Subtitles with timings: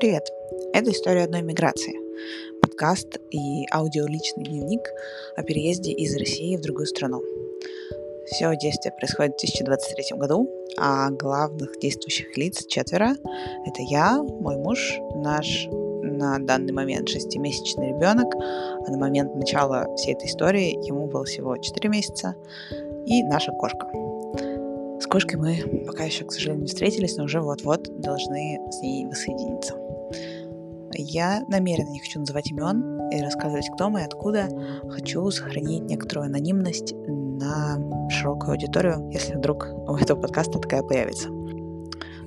[0.00, 0.30] привет!
[0.72, 1.92] Это «История одной миграции»—
[2.62, 4.80] подкаст и аудиоличный дневник
[5.36, 7.20] о переезде из России в другую страну.
[8.24, 13.10] Все действие происходит в 2023 году, а главных действующих лиц четверо.
[13.66, 20.14] Это я, мой муж, наш на данный момент шестимесячный ребенок, а на момент начала всей
[20.14, 22.36] этой истории ему было всего 4 месяца,
[23.04, 23.86] и наша кошка.
[24.98, 29.04] С кошкой мы пока еще, к сожалению, не встретились, но уже вот-вот должны с ней
[29.06, 29.74] воссоединиться.
[30.92, 34.48] Я намеренно не хочу называть имен и рассказывать, кто мы и откуда.
[34.88, 37.78] Хочу сохранить некоторую анонимность на
[38.10, 41.28] широкую аудиторию, если вдруг у этого подкаста такая появится.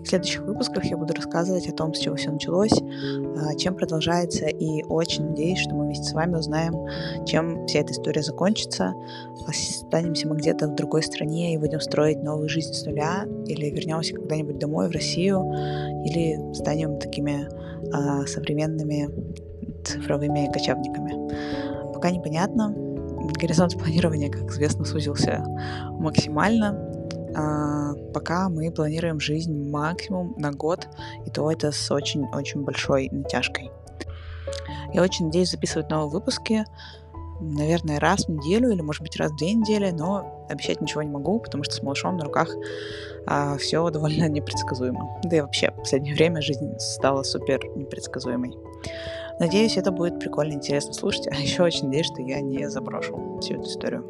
[0.03, 4.47] В следующих выпусках я буду рассказывать о том, с чего все началось, а, чем продолжается,
[4.47, 6.75] и очень надеюсь, что мы вместе с вами узнаем,
[7.25, 8.93] чем вся эта история закончится.
[9.47, 14.15] Останемся мы где-то в другой стране и будем строить новую жизнь с нуля, или вернемся
[14.15, 15.51] когда-нибудь домой, в Россию,
[16.05, 17.47] или станем такими
[17.93, 19.09] а, современными
[19.85, 21.93] цифровыми кочевниками.
[21.93, 22.75] Пока непонятно.
[23.39, 25.45] Горизонт планирования, как известно, сузился
[25.91, 26.92] максимально.
[27.35, 30.87] А, пока мы планируем жизнь максимум на год,
[31.25, 33.71] и то это с очень-очень большой натяжкой.
[34.93, 36.65] Я очень надеюсь записывать новые выпуски,
[37.39, 41.09] наверное, раз в неделю или, может быть, раз в две недели, но обещать ничего не
[41.09, 42.49] могу, потому что с малышом на руках
[43.25, 45.19] а, все довольно непредсказуемо.
[45.23, 48.55] Да и вообще, в последнее время жизнь стала супер непредсказуемой.
[49.39, 53.55] Надеюсь, это будет прикольно, интересно слушать, а еще очень надеюсь, что я не заброшу всю
[53.55, 54.05] эту историю.